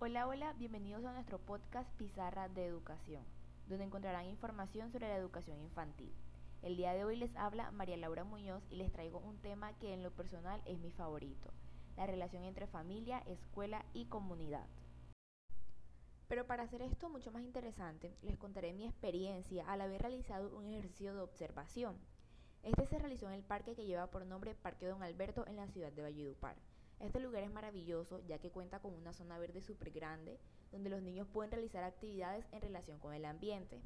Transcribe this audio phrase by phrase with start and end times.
[0.00, 3.24] Hola, hola, bienvenidos a nuestro podcast Pizarra de Educación,
[3.66, 6.14] donde encontrarán información sobre la educación infantil.
[6.62, 9.92] El día de hoy les habla María Laura Muñoz y les traigo un tema que
[9.92, 11.52] en lo personal es mi favorito,
[11.96, 14.68] la relación entre familia, escuela y comunidad.
[16.28, 20.64] Pero para hacer esto mucho más interesante, les contaré mi experiencia al haber realizado un
[20.66, 21.96] ejercicio de observación.
[22.62, 25.66] Este se realizó en el parque que lleva por nombre Parque Don Alberto en la
[25.66, 26.54] ciudad de Valledupar.
[27.00, 30.40] Este lugar es maravilloso ya que cuenta con una zona verde súper grande
[30.72, 33.80] donde los niños pueden realizar actividades en relación con el ambiente.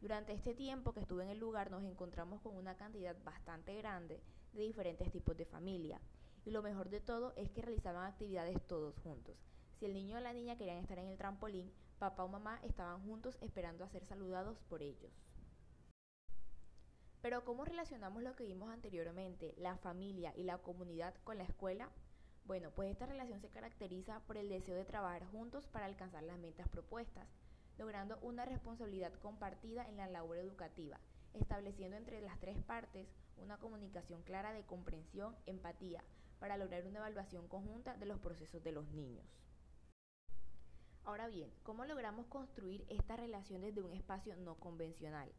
[0.00, 4.20] Durante este tiempo que estuve en el lugar nos encontramos con una cantidad bastante grande
[4.52, 6.00] de diferentes tipos de familia.
[6.44, 9.36] Y lo mejor de todo es que realizaban actividades todos juntos.
[9.78, 13.02] Si el niño o la niña querían estar en el trampolín, papá o mamá estaban
[13.02, 15.12] juntos esperando a ser saludados por ellos.
[17.22, 21.90] Pero ¿cómo relacionamos lo que vimos anteriormente, la familia y la comunidad con la escuela?
[22.48, 26.38] Bueno, pues esta relación se caracteriza por el deseo de trabajar juntos para alcanzar las
[26.38, 27.28] metas propuestas,
[27.76, 30.98] logrando una responsabilidad compartida en la labor educativa,
[31.34, 36.02] estableciendo entre las tres partes una comunicación clara de comprensión, empatía,
[36.40, 39.26] para lograr una evaluación conjunta de los procesos de los niños.
[41.04, 45.30] Ahora bien, ¿cómo logramos construir esta relación desde un espacio no convencional?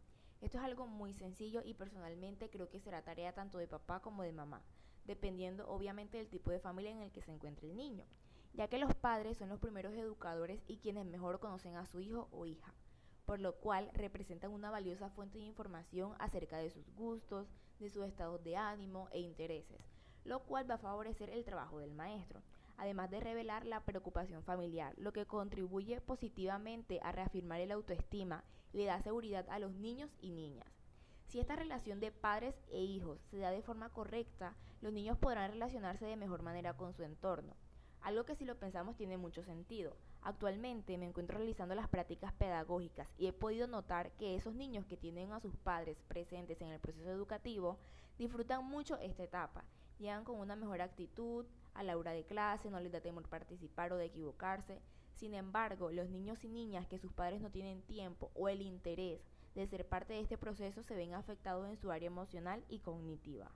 [0.41, 4.21] Esto es algo muy sencillo y personalmente creo que será tarea tanto de papá como
[4.21, 4.61] de mamá,
[5.05, 8.05] dependiendo obviamente del tipo de familia en el que se encuentre el niño,
[8.53, 12.27] ya que los padres son los primeros educadores y quienes mejor conocen a su hijo
[12.31, 12.73] o hija,
[13.25, 17.47] por lo cual representan una valiosa fuente de información acerca de sus gustos,
[17.79, 19.81] de sus estados de ánimo e intereses,
[20.25, 22.41] lo cual va a favorecer el trabajo del maestro,
[22.77, 28.77] además de revelar la preocupación familiar, lo que contribuye positivamente a reafirmar el autoestima y
[28.79, 30.78] le da seguridad a los niños y niñas.
[31.29, 35.51] Si esta relación de padres e hijos se da de forma correcta, los niños podrán
[35.51, 37.53] relacionarse de mejor manera con su entorno.
[38.01, 39.95] Algo que si lo pensamos tiene mucho sentido.
[40.23, 44.97] Actualmente me encuentro realizando las prácticas pedagógicas y he podido notar que esos niños que
[44.97, 47.77] tienen a sus padres presentes en el proceso educativo
[48.17, 49.63] disfrutan mucho esta etapa.
[49.99, 51.45] Llegan con una mejor actitud
[51.75, 54.81] a la hora de clase, no les da temor participar o de equivocarse.
[55.13, 59.21] Sin embargo, los niños y niñas que sus padres no tienen tiempo o el interés
[59.55, 63.51] de ser parte de este proceso se ven afectados en su área emocional y cognitiva.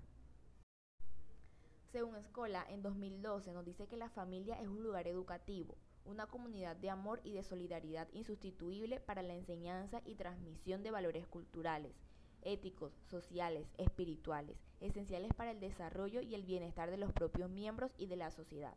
[1.91, 6.75] Según Escola, en 2012 nos dice que la familia es un lugar educativo, una comunidad
[6.75, 11.93] de amor y de solidaridad insustituible para la enseñanza y transmisión de valores culturales,
[12.41, 18.07] éticos, sociales, espirituales, esenciales para el desarrollo y el bienestar de los propios miembros y
[18.07, 18.75] de la sociedad.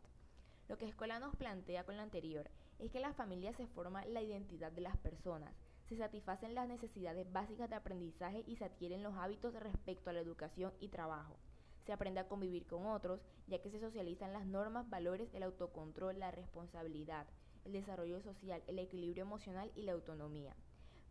[0.69, 4.21] Lo que Escola nos plantea con lo anterior es que la familia se forma la
[4.21, 5.53] identidad de las personas,
[5.87, 10.19] se satisfacen las necesidades básicas de aprendizaje y se adquieren los hábitos respecto a la
[10.19, 11.37] educación y trabajo
[11.87, 16.19] se aprende a convivir con otros, ya que se socializan las normas, valores, el autocontrol,
[16.19, 17.27] la responsabilidad,
[17.63, 20.53] el desarrollo social, el equilibrio emocional y la autonomía.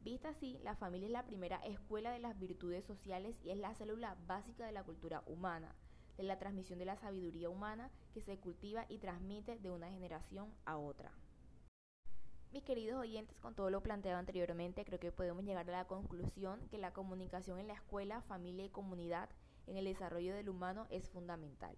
[0.03, 3.75] Vista así, la familia es la primera escuela de las virtudes sociales y es la
[3.75, 5.75] célula básica de la cultura humana,
[6.19, 10.53] de la transmisión de la sabiduría humana que se cultiva y transmite de una generación
[10.67, 11.11] a otra.
[12.57, 16.59] Mis queridos oyentes, con todo lo planteado anteriormente, creo que podemos llegar a la conclusión
[16.71, 19.29] que la comunicación en la escuela, familia y comunidad
[19.67, 21.77] en el desarrollo del humano es fundamental,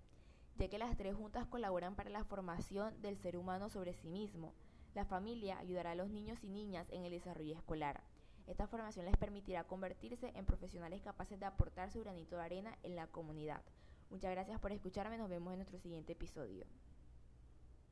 [0.57, 4.55] ya que las tres juntas colaboran para la formación del ser humano sobre sí mismo.
[4.95, 8.05] La familia ayudará a los niños y niñas en el desarrollo escolar.
[8.47, 12.95] Esta formación les permitirá convertirse en profesionales capaces de aportar su granito de arena en
[12.95, 13.65] la comunidad.
[14.11, 16.67] Muchas gracias por escucharme, nos vemos en nuestro siguiente episodio.